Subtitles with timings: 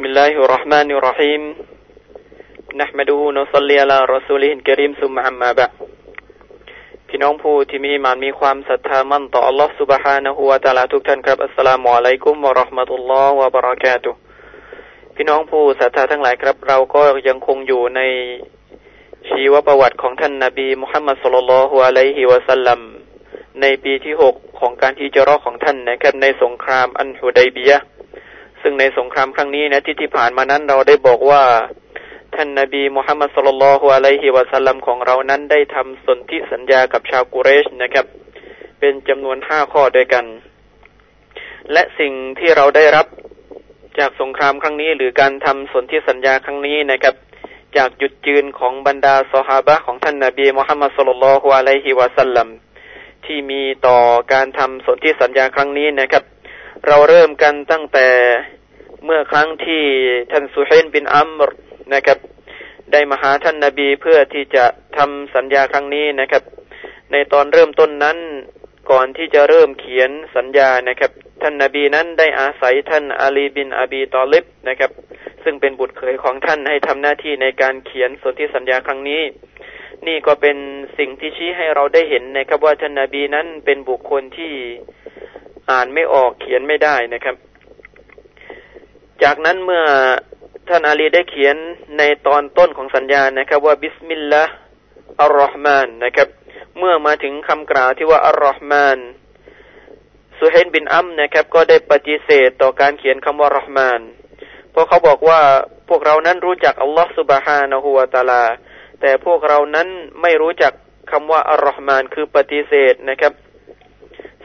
[0.00, 1.42] بسم الله الرحمن الرحيم
[2.82, 5.72] نحمده ونصلي على رسوله الكريم ثم أما بعد
[7.08, 14.18] พี่น้องผู้ที่มีมานมีความศรัทธามั่นต่อ Allah سبحانه และ تعالى ทุกท่านครับอัสสลามุอะลัยกุมวะเราะห์มะตุลลอฮ์วะบะเราะกาตุฮ์
[15.14, 18.00] พี่น้องผู้ศรัทธาทั้งหลายครับ เราก็ยังคงอยู่ใน
[19.30, 22.80] ชีวประวัติของท่านนาบีมุฮัมมัดสุลลัลฮุอะลัยฮิวะสัลลัม
[23.60, 27.78] ในปีที่หกของการที่จะรอของท่านนะครับในสงครามอันฮุดัยบียะ
[28.61, 31.43] ซึ่งในสงครามครั้งนี้นะที่ที่ผ่านมานั้นเราได้บอกว่า
[32.35, 38.05] ท่านนาบีมุฮัมมัดสุลลัลฮุอะลัยฮิวะสัลลัมของเรานั้นได้ทำสนธิสัญญากับชาวกุเรชนะครับ
[38.79, 40.25] เป็นจำนวนห้าข้อด้วยกัน
[41.71, 43.07] และสิ่งที่เราได้รับ
[43.99, 47.15] จากสงครามครั้งนี้ หรือการทำสนธิสัญญาครั้งนี้นะครับ
[47.77, 52.47] จากจุดยืนของบรรดาสหาบะของท่านนาบีมุฮัมมัดสุลลัลฮุอะลัยฮิวะสัลลัม
[53.25, 53.97] ที่มีต่อ
[54.33, 56.23] การทำสนธิสัญญาครั้งนี้นะครับ
[56.87, 58.07] เราเริ่มกันตั้งแต่
[59.05, 59.83] เมื่อครั้งที่
[60.31, 61.51] ท่านสุเฮนบินอัมร
[61.93, 62.17] นะครับ
[62.91, 64.65] ได้มาหาท่านนาบีเพื่อที่จะ
[64.97, 66.43] ทำสัญญาครั้งนี้นะครับ
[67.11, 68.17] ในตอนเริ่มต้นนั้น
[68.91, 71.11] ก่อนที่จะเริ่มเขียนสัญญานะครับ
[71.41, 74.91] ท่านนาบีนั้นได้อาศัยท่านอาลีบินอบีตอลิบนะครับ
[75.43, 79.21] ซึ่งเป็นบุตรเขยของท่านให้ทำหน้าที่ในการเขียนสนธิสัญญาครั้งนี้
[80.07, 80.57] นี่ก็เป็น
[80.97, 84.51] สิ่งที่ชี้ให้เราได้เห็นนะครับว่าท่านนาบีนั้นเป็นบุคคลที่
[85.69, 87.35] อ่านไม่ออกเขียนไม่ได้นะครับ
[89.23, 89.83] จากนั้นเมื่อ
[90.67, 91.55] ท่านอาลีได้เขียน
[91.97, 94.53] ในตอนต้นของสัญญานะครับ ว่าบิสมิลลาห์
[95.21, 96.27] อัลลอฮ์มานนะครับ
[96.79, 98.97] เมื่อมาถึงคำกล่าวที่ว่าอัลลอฮ์มาน
[100.39, 103.99] สุเฮนบินอัมนะครับ ก็ได้ปฏิเสธต่อการเขียนคำว่ารอห์มาน
[104.71, 105.41] เพราะเขาบอกว่า
[105.89, 108.45] พวกเรานั้นรู้จักอัลลอฮ์สุบฮานะฮูวาตาลา
[109.01, 109.87] แต่พวกเรานั้น
[110.21, 110.73] ไม่รู้จัก
[111.11, 113.33] คำว่าอัลลอฮ์มานคือปฏิเสธนะครับ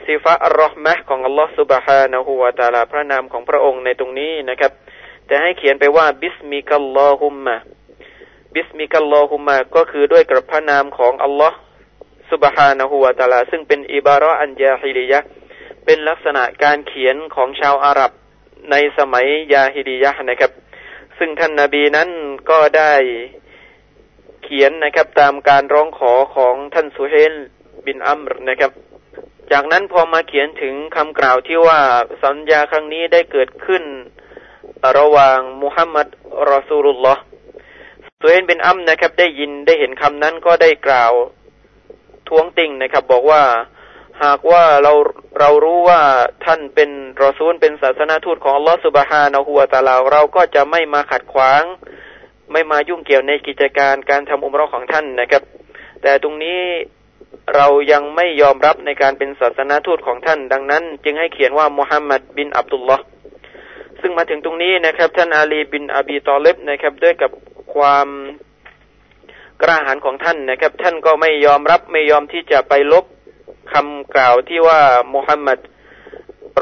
[0.06, 4.72] สิฟะอัลลอฮ์มะของอัลลอฮ์สุบฮานะฮูวาตาลาพระนามของพระองค์ในตรงนี้นะครับ
[5.26, 7.56] แต่ให้เขียนไปว่าบิสมิกัลลอฮุมมะ
[8.54, 11.58] บิสมิกัลลอฮุมมะก็คือด้วยกับพระนามของอัลลอฮ์
[12.30, 15.20] สุบฮานะฮูวาตาลา ซึ่งเป็นอิบาระอันยาฮิลียะ
[15.84, 18.12] เป็นลักษณะการเขียนของชาวอาหรับ
[18.70, 20.52] ในสมัยยาฮิดียะนะครับ
[21.18, 22.08] ซึ่งท่านนาบีนั้น
[22.50, 22.94] ก็ได้
[24.44, 27.34] เขียนนะครับตามการร้องขอของท่านสุเฮล
[27.86, 28.72] บินอัมรนะครับ
[29.52, 31.80] จากนั้นพอมาเขียนถึงคำกล่าวที่ว่า
[32.24, 33.82] สัญญาครั้งนี้ได้เกิดขึ้น
[34.98, 36.06] ระหว่างมุฮัมมัด
[36.52, 37.22] รอซูลุลลอฮ์
[38.20, 41.12] สุเฮลบินอัมนะครับ ได้ยินได้เห็นคำนั้นก็ได้กล่าว
[42.28, 43.42] ท้วงติงนะครับ บอกว่า
[44.24, 44.92] หากว่าเรา
[45.40, 46.00] เรารู้ว่า
[46.44, 46.90] ท่านเป็น
[47.24, 51.62] รอซูลเป็นศาสนาทูตของอัลลอฮฺสุบฮานะฮูวตาลาเราก็จะไม่มาขัดขวาง
[52.52, 55.42] ไม่มายุ่งเกี่ยวในกิจการการทำอุมรอของท่านนะครับ
[56.02, 56.60] แต่ตรงนี้
[57.54, 63.04] เรายังไม่ยอมรับในการเป็นศาสนาทูตของท่าน ดังนั้น จึงให้เขียนว่ามุฮัมมัดบินอับดุลลอฮ์
[64.00, 67.30] ซึ่งมาถึงตรงนี้นะครับ ท่านอาลีบินอบีตอเลบนะครับ ด้วยกับ
[67.74, 68.08] ความ
[69.62, 73.04] กล้าหาญของท่านนะครับ ท่านก็ไม่ยอมรับไม่ยอมที่จะไปลบ
[73.72, 74.80] คำกล่าวที่ว่า
[75.14, 75.58] มุฮัมมัด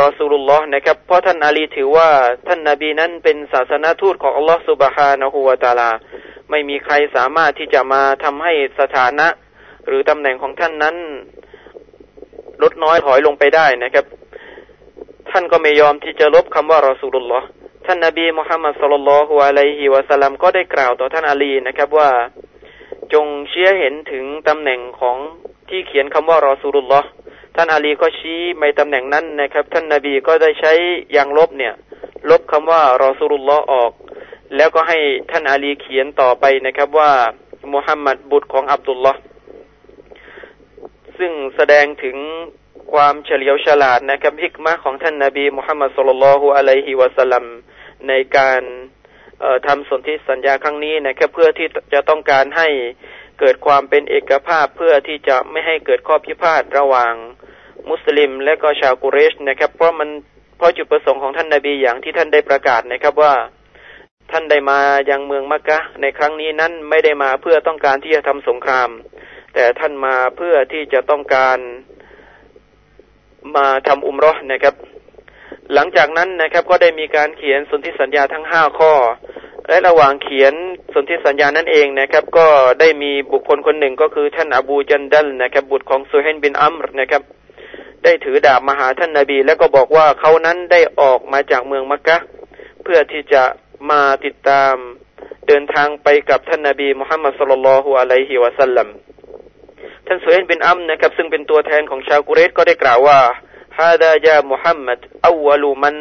[0.03, 2.09] รอสูลุลลอฮ์นะครับ เพราะท่านอาลีถือว่า
[2.47, 5.91] ท่านนาบีนั้นเป็นศาสนาทูตของอัลลอฮ์สุบฮานะฮูวาตาลา
[6.51, 9.27] ไม่มีใครสามารถที่จะมาทำให้สถานะ
[9.87, 10.97] หรือตำแหน่งของท่านนั้น
[12.63, 14.05] ลดน้อยถอยลงไปได้นะครับ
[15.31, 17.47] ท่านก็ไม่ยอมที่จะลบคำว่ารอสูลุลลอฮ์
[17.87, 22.11] ท่านนาบีมุฮัมมัดสุลลัลฮุอะลัยฮิวะสัลลัมก็ได้กล่าวต่อท่านอาลีนะครับว่า
[23.13, 25.17] จงเชี้เห็นถึงตำแหน่งของ
[25.69, 27.09] ที่เขียนคำว่ารอสูลุลลอฮ์
[27.57, 30.73] ท่านอาลีก็ชี้ในตำแหน่งนั้นนะครับ ท่านนาบีก็ได้ใช้
[31.17, 31.75] ยางลบเนี่ย
[32.31, 33.93] ลบคำว่ารอสูลุลลอฮ์ออก
[34.57, 34.99] แล้วก็ให้
[35.31, 37.11] ท่านอาลีเขียนต่อไปนะครับว่า
[37.73, 39.21] มุฮัมมัดบุตรของอับดุลลอฮ์
[41.19, 42.17] ซึ่งแสดงถึง
[42.93, 47.45] ความเฉลียวฉลาดนะครับฮิกมะของท่านนาบีมุฮัมมัดสุลลัลฮุอะลัยฮิวะสัลลัม
[48.09, 48.63] ในการ
[49.67, 52.69] ทำสนธิสัญญาครั้งนี้นะครับเพื่อที่จะต้องการให้
[53.41, 57.15] เกิดความเป็นเอกภาพเพื่อที่จะไม่ให้เกิดข้อพิพาทระหว่าง
[57.91, 60.09] มุสลิม และก็ชาวกุเรชนะครับ เพราะมัน
[60.57, 63.35] เพราะจุดประสงค์ของท่านนาบีอย่างที่ท่านได้ประกาศนะครับว่า
[64.31, 64.81] ท่านได้มา
[65.11, 68.89] ยังเมืองมักกะในครั้งนี้นั้นไม่ได้มาเพื่อต้องการที่จะทำสงคราม
[69.55, 71.59] แต่ท่านมาเพื่อที่จะต้องการ
[73.57, 74.75] มาทำอุมรอนะครับ
[75.75, 78.93] หลังจากนั้นนะครับก็ได้มีการเขียนสนธิสัญญาทั้งห้าข้อ
[79.69, 80.53] และระหว่างเขียน
[80.95, 82.47] สนธิสัญญานั่นเองนะครับ ก็
[82.81, 87.23] ได้มีบุคคลคนหนึ่งก็คือท่านอบูจันดัลนะครับ บุตรของซูเฮนบินอัมรนะครับ
[88.05, 92.17] ได้ถือดาบมาหาท่านนาบี แล้วก็บอกว่าเขานั้นได้ออกมาจากเมืองมักกะ
[92.83, 93.43] เพื่อที่จะ
[93.91, 94.75] มาติดตาม
[95.49, 98.89] เดินทางไปกับท่านนาบีมุฮัมมัดสุลลัลฮุอะลัยฮิวะสัลลัม
[100.07, 103.19] ท่านซูเฮนบินอัมนะครับซึ่งเป็นตัวแทนของชาวกุเรชก็ได้กล่าวว่า
[103.79, 105.97] ฮาดายามุฮัมมัดอาวลูมัน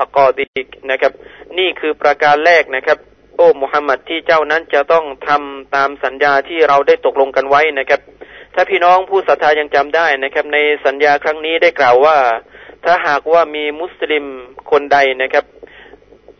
[0.00, 1.12] อักอดิกนะครับ
[1.58, 2.98] นี่คือประการแรกนะครับ
[3.36, 8.00] โอ้มุฮัมมัดที่เจ้านั้นจะต้องทำตามสัญญาที่เราได้ตกลงกันไว้นะครับ
[8.54, 12.16] ถ้าพี่น้องผู้ศรัทธายังจำได้นะครับ ในสัญญาครั้งนี้ได้กล่าวว่า
[12.84, 14.24] ถ้าหากว่ามีมุสลิม
[14.70, 15.44] คนใดนะครับ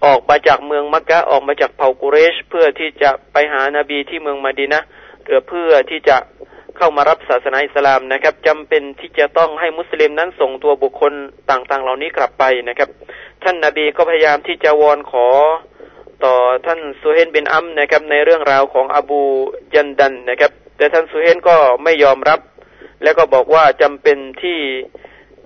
[0.05, 4.81] ออกมาจากเมืองมักกะออกมาจากเผ่ากุเรช เพื่อที่จะไปหานาบีที่เมืองมาดีนะ
[5.25, 6.17] หรือเพื่อที่จะ
[6.83, 11.13] เข้ามารับศาสนาอิสลามนะครับจำเป็นที่จะต้องให้มุสลิมนั้นส่งตัวบุคคล
[11.51, 12.89] ต่างๆ เหล่านี้กลับไปนะครับ
[13.43, 15.27] ท่านนาบีก็พยายามที่จะวอนขอ
[16.25, 16.35] ต่อ
[16.67, 19.23] ท่านสุเฮนบินอัมนะครับในเรื่องราวของอบู
[19.75, 22.41] ยันดันนะครับ แต่ท่านสุเฮนก็ไม่ยอมรับ
[23.03, 24.59] แล้วก็บอกว่าจำเป็นที่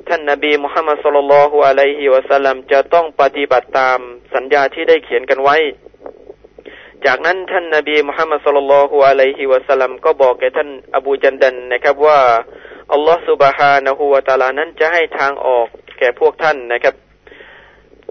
[0.09, 3.99] ท่านนาบีมุฮัมมัดสุลลัลฮุอะลัยฮิวะสัลลัมจะต้องปฏิบัติตาม
[4.35, 5.57] สัญญาที่ได้เขียนกันไว้
[7.07, 12.19] จากนั้นท่านนาบีมุฮัมมัดสุลลัลฮุอะลัยฮิวะสัลลัมก็บอกแก่ท่านอบูจันดันนะครับว่า
[12.93, 15.67] อัลลอฮฺสุบฮานะฮูวะตาลานั้นจะให้ทางออก
[15.99, 16.95] แก่พวกท่านนะครับ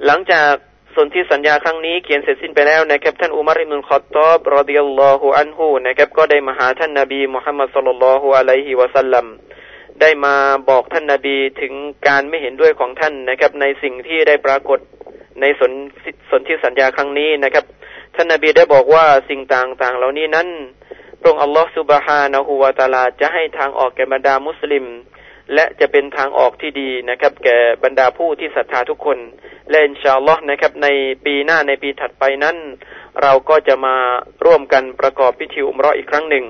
[0.06, 0.54] หลังจาก
[0.96, 9.26] สนที่สัญญาครั้งนี้เขียนเสร็จสิ้นไปแล้วนะครับท่านอุมารอิมุลขอตอบรอดิยัลลอฮุอันฮูนะครับก็ได้มาหาท่านนาบีมุฮัมมัดสุลลัลฮุอะลัยฮิวะสัลลัม
[10.02, 10.36] ได้มา
[10.70, 11.74] บอกท่านนาบีถึง
[12.08, 14.80] การไม่เห็นด้วยของท่านนะครับ ในสิ่งที่ได้ปรากฏ
[15.42, 15.72] ในสน
[16.30, 17.66] สนที่สัญญาครั้งนี้นะครับ
[18.16, 20.48] ท่านนาบีได้บอกว่าสิ่งต่างๆ เหล่านี้นั้น
[21.22, 24.86] พระองค์อัลลอฮฺสุบฮานะฮูวาตาลาจะให้ทางออกแก่บรรดามุสลิม
[25.54, 29.18] และจะเป็นทางออกที่ดีนะครับ แก่บรรดาผู้ที่ศรัทธาทุกคน
[29.70, 30.88] และอินชาอัลลอฮ์นะครับ ใน
[31.26, 32.58] ปีหน้าในปีถัดไปนั้น
[33.22, 33.96] เราก็จะมา
[34.46, 36.46] ร่วมกันประกอบพิธีอุมรออีกครั้งหนึ่ง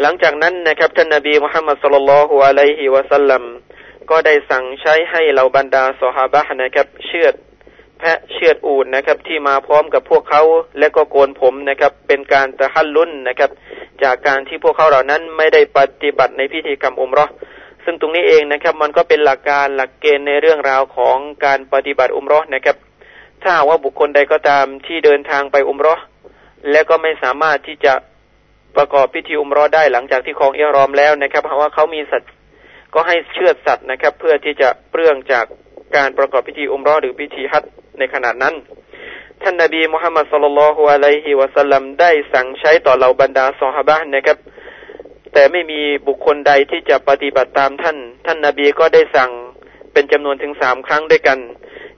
[0.00, 3.42] หลังจากนั้นนะครับท่านนบีมุฮัมมัดสุลลัลฮุอะลัยฮิวะสัลลัม
[4.10, 7.34] ก็ได้สั่งใช้ให้เหล่าบรรดาสหาบะนะครับ เชือด
[7.98, 10.42] แพะเชือดอูดนะครับ ที่มาพร้อมกับพวกเขา
[10.78, 13.50] และก็โกนผมนะครับ เป็นการตะฮัลลุนนะครับ
[14.02, 17.26] จากการที่พวกเขาเหล่านั้นไม่ได้ปฏิบัติในพิธีกรรมอุมรอ
[17.84, 22.76] ซึ่งตรงนี้เองนะครับ มันก็เป็นหลักการหลักเกณฑ์ในเรื่องราวของการปฏิบัติอุมรอนะครับ
[23.42, 25.94] ถ้าว่าบุคคลใดก็ตามที่เดินทางไปอุมรอ
[26.70, 27.92] และก็ไม่สามารถที่จะ
[28.76, 32.30] ประกอบพิธีอุมรอได้หลังจากที่คลองเอรอมแล้วนะครับเพราะว่าเขามีสัตว์
[32.94, 35.44] ก็ให้เชือดสัตว์นะครับ เพื่อที่จะเปลื้องจาก
[35.96, 37.64] การประกอบพิธีอุมรอหรือพิธีฮัจ
[37.98, 38.54] ในขนาดนั้น
[39.42, 44.38] ท่านนาบีมุฮัมมัดสุลลัลฮุอะลัยฮิวะสัลลัมได้สั่งใช้ต่อเหล่าบรรดาสหบะนะครับ
[45.32, 47.96] แต่ไม่มีบุคคลใดที่จะปฏิบัติตามท่าน
[48.26, 49.30] ท่านนาบีก็ได้สั่ง
[49.92, 51.38] เป็นจำนวนถึงสามครั้งด้วยกัน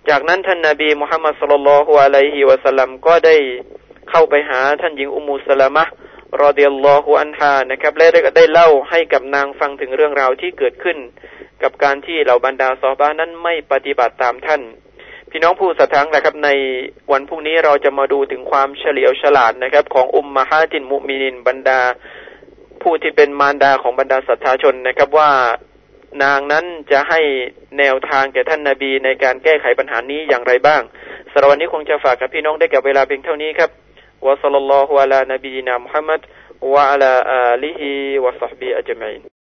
[0.08, 3.36] จากนั้นท่านนาบีมุฮัมมัดสุลลัลฮุอะลัยฮิวะสัลลัมก็ได้
[4.10, 5.84] เข้าไปหาท่านหญิงอุมูสลามะ
[6.40, 10.98] รอเดียลลอฮุอันฮานะครับ และได้ได้เล่าให้กับนางฟังถึงเรื่องราวที่เกิดขึ้น
[11.62, 14.62] กับการที่เหล่าบรรดาซอบ้านั้นไม่ปฏิบัติตามท่าน
[15.32, 16.50] พี่น้องผู้สัทธังนะครับ ใน
[17.12, 21.80] วันพรุ่งนี้เราจะมาดูถึงความเฉลียวฉลาดนะครับ ของอุมมาฮาจินมุมินินบรรดา
[22.82, 25.30] ผู้ที่เป็นมารดาของบรรดาศรัทธาชนนะครับว่า
[26.22, 27.20] นางนั้นจะให้
[27.78, 30.82] แนวทางแก่ท่านนาบีในการแก้ไขปัญหานี้อย่างไรบ้าง
[31.32, 33.70] สำหรับวันนี้คงจะฝากกับพี่น้องได้กับเวลาเพียงเท่านี้ครับ
[34.26, 36.20] วะสัลลัลลอฮุอะลานบีนามุฮัมมัด
[36.72, 37.90] วะอะลาอาลีฮิ
[38.24, 39.37] วะซอฮบีอัจมัย